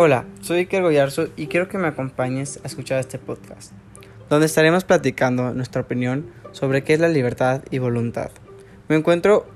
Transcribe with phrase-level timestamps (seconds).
[0.00, 3.72] Hola, soy Iker Goyarzo y quiero que me acompañes a escuchar este podcast,
[4.30, 8.30] donde estaremos platicando nuestra opinión sobre qué es la libertad y voluntad.
[8.86, 9.48] Me encuentro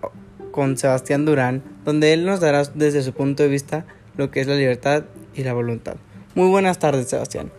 [0.50, 3.86] con Sebastián Durán, donde él nos dará desde su punto de vista
[4.16, 5.94] lo que es la libertad y la voluntad.
[6.34, 7.52] Muy buenas tardes, Sebastián.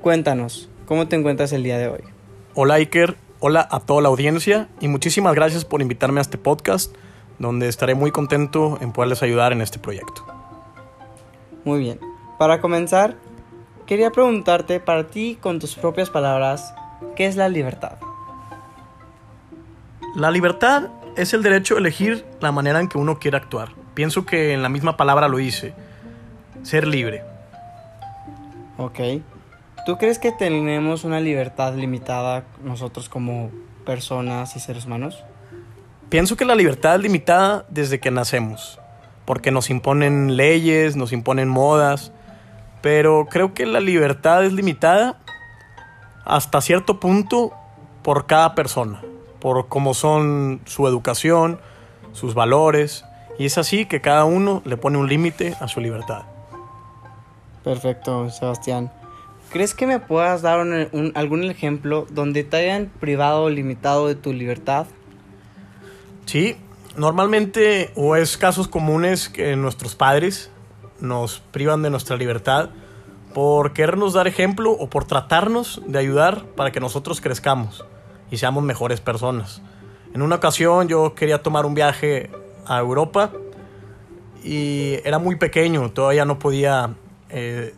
[0.00, 2.04] Cuéntanos, ¿cómo te encuentras el día de hoy?
[2.54, 6.94] Hola Iker, hola a toda la audiencia y muchísimas gracias por invitarme a este podcast,
[7.40, 10.24] donde estaré muy contento en poderles ayudar en este proyecto.
[11.64, 12.09] Muy bien.
[12.40, 13.16] Para comenzar,
[13.84, 16.72] quería preguntarte para ti con tus propias palabras,
[17.14, 17.98] ¿qué es la libertad?
[20.16, 20.84] La libertad
[21.18, 23.72] es el derecho a elegir la manera en que uno quiere actuar.
[23.92, 25.74] Pienso que en la misma palabra lo hice,
[26.62, 27.22] ser libre.
[28.78, 29.00] Ok.
[29.84, 33.50] ¿Tú crees que tenemos una libertad limitada nosotros como
[33.84, 35.22] personas y seres humanos?
[36.08, 38.80] Pienso que la libertad es limitada desde que nacemos,
[39.26, 42.14] porque nos imponen leyes, nos imponen modas,
[42.82, 45.18] pero creo que la libertad es limitada
[46.24, 47.52] hasta cierto punto
[48.02, 49.02] por cada persona
[49.40, 51.60] por cómo son su educación,
[52.12, 53.04] sus valores,
[53.38, 56.24] y es así que cada uno le pone un límite a su libertad.
[57.64, 58.92] Perfecto, Sebastián.
[59.50, 60.60] ¿Crees que me puedas dar
[61.14, 64.86] algún ejemplo donde te hayan privado o limitado de tu libertad?
[66.26, 66.56] Sí,
[66.96, 70.50] normalmente o es casos comunes que nuestros padres
[71.00, 72.70] nos privan de nuestra libertad
[73.34, 77.84] por querernos dar ejemplo o por tratarnos de ayudar para que nosotros crezcamos
[78.30, 79.62] y seamos mejores personas.
[80.14, 82.30] En una ocasión yo quería tomar un viaje
[82.66, 83.30] a Europa
[84.42, 86.94] y era muy pequeño, todavía no podía,
[87.28, 87.74] eh,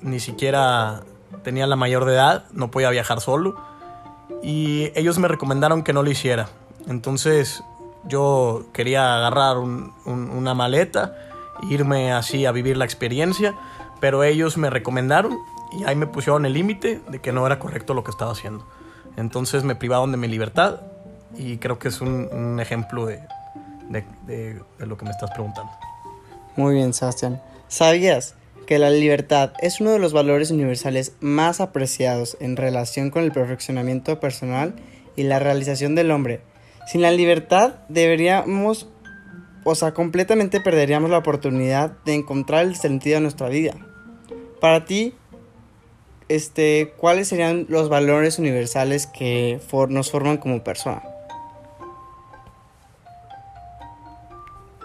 [0.00, 1.02] ni siquiera
[1.42, 3.56] tenía la mayor de edad, no podía viajar solo
[4.42, 6.48] y ellos me recomendaron que no lo hiciera.
[6.86, 7.62] Entonces
[8.06, 11.16] yo quería agarrar una maleta,
[11.62, 13.54] irme así a vivir la experiencia,
[14.00, 15.38] pero ellos me recomendaron
[15.72, 18.66] y ahí me pusieron el límite de que no era correcto lo que estaba haciendo.
[19.16, 20.80] Entonces me privaron de mi libertad
[21.36, 23.22] y creo que es un, ejemplo de,
[24.26, 25.70] de, lo que me estás preguntando.
[26.56, 27.40] Muy bien, Sebastián.
[27.68, 28.34] ¿Sabías
[28.66, 33.32] que la libertad es uno de los valores universales más apreciados en relación con el
[33.32, 34.74] perfeccionamiento personal
[35.16, 36.40] y la realización del hombre?
[36.86, 38.88] Sin la libertad deberíamos,
[39.64, 43.74] o sea, completamente perderíamos la oportunidad de encontrar el sentido de nuestra vida.
[44.60, 45.14] Para ti,
[46.28, 51.02] este, ¿cuáles serían los valores universales que nos forman como persona?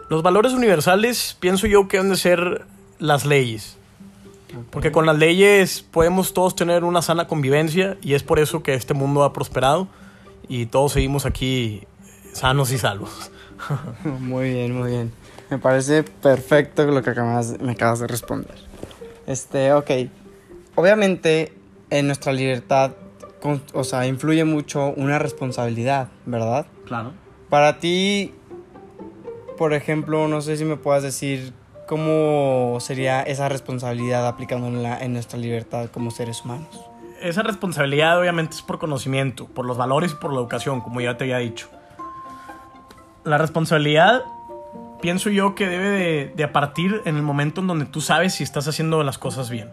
[0.09, 2.65] Los valores universales pienso yo que han de ser
[2.97, 3.77] las leyes.
[4.71, 8.73] Porque con las leyes podemos todos tener una sana convivencia y es por eso que
[8.73, 9.87] este mundo ha prosperado
[10.47, 11.83] y todos seguimos aquí
[12.33, 13.31] sanos y salvos.
[14.03, 15.11] muy bien, muy bien.
[15.49, 18.55] Me parece perfecto lo que acabas, me acabas de responder.
[19.25, 19.91] Este, ok
[20.79, 21.53] obviamente
[21.89, 22.91] en nuestra libertad,
[23.73, 26.67] o sea, influye mucho una responsabilidad, ¿verdad?
[26.85, 27.11] Claro.
[27.49, 28.33] Para ti,
[29.57, 31.53] por ejemplo, no sé si me puedas decir
[31.85, 36.79] cómo sería esa responsabilidad aplicándola en nuestra libertad como seres humanos.
[37.21, 41.17] Esa responsabilidad obviamente es por conocimiento, por los valores y por la educación, como ya
[41.17, 41.67] te había dicho.
[43.29, 44.23] La responsabilidad
[45.03, 48.67] pienso yo que debe de, partir en el momento en donde tú sabes si estás
[48.67, 49.69] haciendo las cosas bien.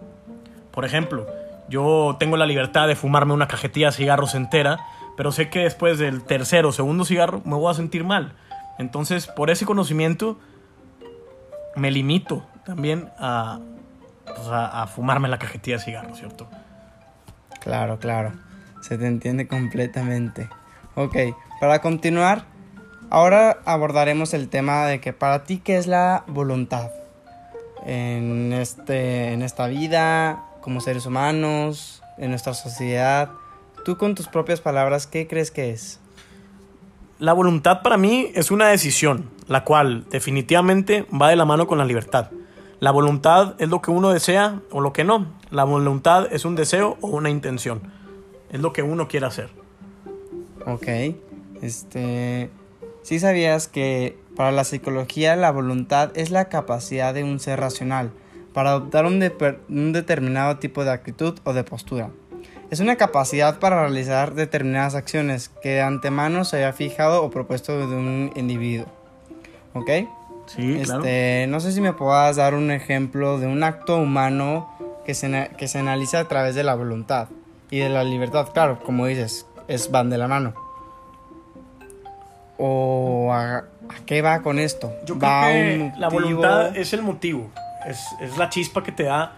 [0.73, 1.27] Por ejemplo,
[1.67, 4.81] yo tengo la libertad de fumarme una cajetilla de cigarros entera,
[5.17, 8.35] pero sé que después del tercer o segundo cigarro me voy a sentir mal.
[8.79, 10.39] Entonces, por ese conocimiento,
[11.77, 13.61] me limito también a,
[14.27, 16.47] pues, a, fumarme la cajetilla de cigarros, ¿cierto?
[17.63, 18.33] Claro, claro.
[18.83, 20.51] Se te entiende completamente.
[20.95, 21.17] Ok,
[21.59, 22.45] para continuar,
[23.11, 26.91] ahora abordaremos el tema de que para ti, ¿qué es la voluntad?
[27.85, 33.31] En, este, en esta vida, como seres humanos, en nuestra sociedad.
[33.85, 36.01] Tú con tus propias palabras, ¿qué crees que es?
[37.19, 41.79] La voluntad para mí es una decisión, la cual definitivamente va de la mano con
[41.79, 42.31] la libertad.
[42.79, 45.27] La voluntad es lo que uno desea o lo que no.
[45.51, 47.81] La voluntad es un deseo o una intención.
[48.51, 49.49] Es lo que uno quiere hacer.
[50.67, 50.87] Ok.
[51.63, 52.51] Este.
[53.07, 58.11] Sí sabías que para la psicología la voluntad es la capacidad de un ser racional
[58.53, 59.21] para adoptar un,
[59.93, 62.11] determinado tipo de actitud o de postura.
[62.69, 67.79] Es una capacidad para realizar determinadas acciones que de antemano se haya fijado o propuesto
[67.79, 68.89] de un individuo.
[69.75, 69.89] ¿Ok?
[70.47, 74.69] Sí, este, No sé si me puedas dar un ejemplo de un acto humano
[75.05, 77.29] que se, que se analiza a través de la voluntad
[77.71, 78.49] y de la libertad.
[78.53, 80.66] Claro, como dices, es van de la mano.
[82.59, 83.65] ¿O a,
[84.07, 84.93] qué va con esto?
[85.05, 87.51] Yo creo que la voluntad es el motivo
[87.87, 89.33] es, es la chispa que te da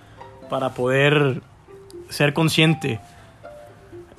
[0.49, 1.43] para poder
[2.09, 3.01] ser consciente.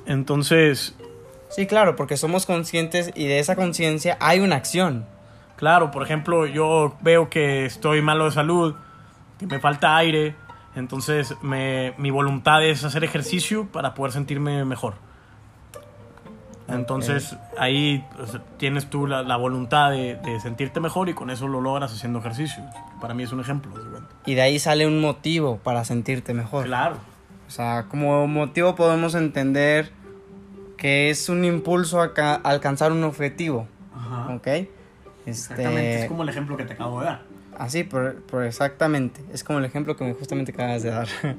[0.06, 0.94] Entonces,
[1.50, 5.04] Sí, claro, porque somos conscientes y de esa conciencia hay una acción.
[5.56, 8.76] claro, por ejemplo, yo veo que estoy malo de salud,
[9.38, 10.36] que me falta aire,
[10.76, 14.94] entonces me, mi voluntad es hacer ejercicio para poder sentirme mejor.
[16.72, 21.48] Entonces ahí pues, tienes tú la, la voluntad de, de sentirte mejor y con eso
[21.48, 22.62] lo logras haciendo ejercicio.
[23.00, 23.72] Para mí es un ejemplo.
[24.26, 26.66] Y de ahí sale un motivo para sentirte mejor.
[26.66, 26.96] Claro.
[27.48, 29.90] O sea, como motivo podemos entender
[30.76, 33.66] que es un impulso a ca- alcanzar un objetivo.
[33.94, 34.34] Ajá.
[34.34, 34.46] ¿Ok?
[35.26, 37.22] Exactamente, Este, es como el ejemplo que te acabo de dar.
[37.58, 39.20] Así, por, por exactamente.
[39.32, 41.08] Es como el ejemplo que me justamente acabas de dar.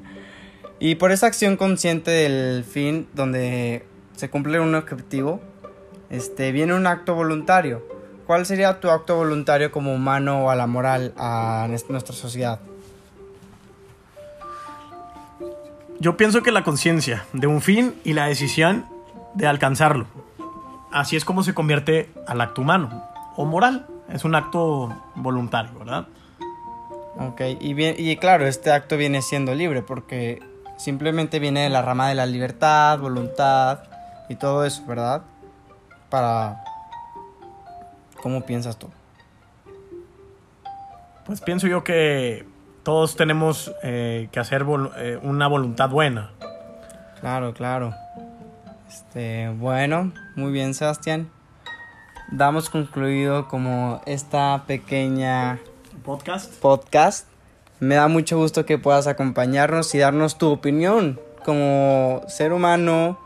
[0.78, 3.84] y por esa acción consciente del fin, donde
[4.22, 5.40] se cumple un objetivo,
[6.08, 7.84] este, viene un acto voluntario.
[8.24, 12.60] ¿Cuál sería tu acto voluntario como humano o a la moral a nues- nuestra sociedad?
[15.98, 18.86] Yo pienso que la conciencia de un fin y la decisión
[19.34, 20.06] de alcanzarlo.
[20.92, 23.02] Así es como se convierte al acto humano
[23.34, 23.88] o moral.
[24.08, 26.06] Es un acto voluntario, ¿verdad?
[27.18, 30.40] Ok, y, bien, y claro, este acto viene siendo libre porque
[30.78, 33.80] simplemente viene de la rama de la libertad, voluntad
[34.32, 35.22] y todo eso, ¿verdad?
[36.08, 36.64] Para...
[38.22, 38.88] ¿Cómo piensas tú?
[41.26, 42.46] Pues pienso yo que
[42.82, 46.30] todos tenemos eh, que hacer vol- eh, una voluntad buena.
[47.20, 47.94] Claro, claro.
[48.88, 51.30] Este, bueno, muy bien, Sebastián.
[52.30, 55.58] Damos concluido como esta pequeña
[56.04, 56.54] Podcast.
[56.60, 57.28] podcast.
[57.80, 63.18] Me da mucho gusto que puedas acompañarnos y darnos tu opinión como ser humano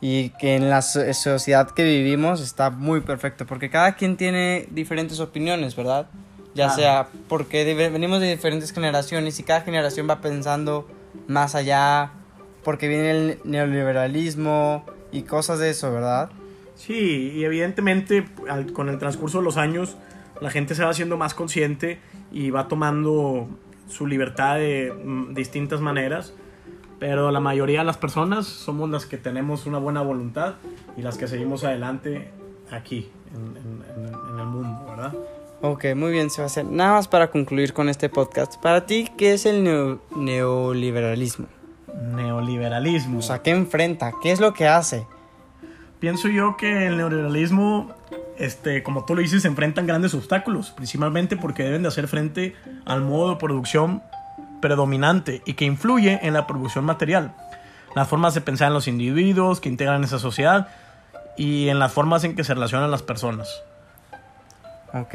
[0.00, 4.66] y que en la so- sociedad que vivimos está muy perfecto porque cada quien tiene
[4.70, 6.06] diferentes opiniones, ¿verdad?
[6.54, 6.74] Ya Claro.
[6.74, 10.88] sea porque venimos de diferentes generaciones y cada generación va pensando
[11.28, 12.10] más allá
[12.64, 16.30] porque viene el neoliberalismo y cosas de eso, ¿verdad?
[16.76, 19.96] Sí, y evidentemente al- con el transcurso de los años
[20.40, 21.98] la gente se va haciendo más consciente
[22.32, 23.48] y va tomando
[23.88, 26.32] su libertad de mm, distintas maneras,
[27.00, 30.54] pero la mayoría de las personas somos las que tenemos una buena voluntad
[30.96, 32.30] y las que seguimos adelante
[32.70, 35.12] aquí en, en- en- el mundo, ¿verdad?
[35.62, 36.74] Ok, muy bien, Sebastián.
[36.76, 38.54] Nada más para concluir con este podcast.
[38.62, 41.46] Para ti, ¿qué es el neo- neoliberalismo?
[42.14, 43.18] Neoliberalismo.
[43.18, 44.12] O sea, ¿qué enfrenta?
[44.22, 45.06] ¿Qué es lo que hace?
[45.98, 47.92] Pienso yo que el neoliberalismo,
[48.38, 52.54] este, como tú lo dices, enfrentan grandes obstáculos, principalmente porque deben de hacer frente
[52.86, 54.02] al modo de producción
[54.60, 57.34] predominante y que influye en la producción material,
[57.94, 60.68] las formas de pensar en los individuos que integran esa sociedad
[61.36, 63.62] y en las formas en que se relacionan las personas.
[64.92, 65.14] Ok.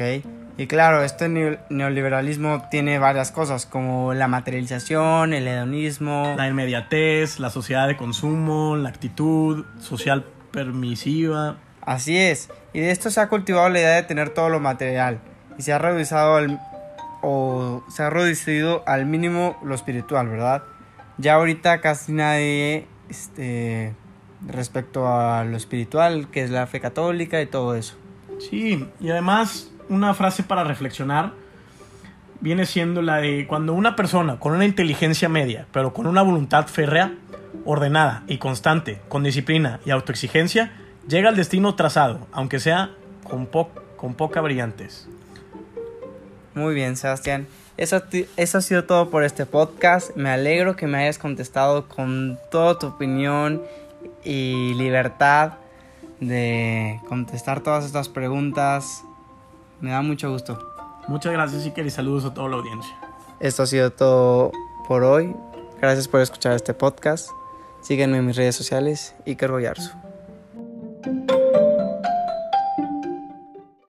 [0.56, 6.34] Y claro, este neo- neoliberalismo tiene varias cosas, como la materialización, el hedonismo.
[6.36, 11.56] La inmediatez, la sociedad de consumo, la actitud social permisiva.
[11.82, 12.48] Así es.
[12.72, 15.18] Y de esto se ha cultivado la idea de tener todo lo material.
[15.58, 16.58] Y se ha reducido al,
[17.28, 20.62] o se ha reducido al mínimo lo espiritual, ¿verdad?
[21.18, 23.94] Ya ahorita casi nadie, este,
[24.46, 27.96] respecto a lo espiritual, que es la fe católica y todo eso.
[28.38, 31.32] Sí, y además una frase para reflexionar
[32.40, 36.66] viene siendo la de cuando una persona con una inteligencia media, pero con una voluntad
[36.68, 37.12] férrea,
[37.64, 40.70] ordenada y constante, con disciplina y autoexigencia,
[41.08, 42.90] llega al destino trazado, aunque sea
[43.24, 45.08] con, po- con poca brillantez.
[46.56, 47.46] Muy bien, Sebastián.
[47.76, 50.16] Eso, ha sido todo por este podcast.
[50.16, 53.60] Me alegro que me hayas contestado con toda tu opinión
[54.24, 55.52] y libertad
[56.18, 59.04] de contestar todas estas preguntas.
[59.82, 60.58] Me da mucho gusto.
[61.08, 62.96] Muchas gracias, Iker, y saludos a toda la audiencia.
[63.38, 64.50] Esto ha sido todo
[64.88, 65.36] por hoy.
[65.78, 67.28] Gracias por escuchar este podcast.
[67.82, 69.14] Sígueme en mis redes sociales.
[69.26, 69.92] Iker Goyarzo.